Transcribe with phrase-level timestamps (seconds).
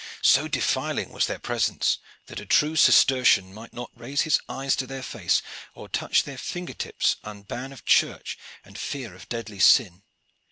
[0.23, 4.87] So defiling was their presence that a true Cistercian might not raise his eyes to
[4.87, 5.43] their face
[5.75, 8.35] or touch their finger tips under ban of church
[8.65, 10.01] and fear of deadly sin.